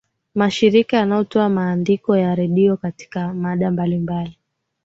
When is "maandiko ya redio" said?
1.49-2.77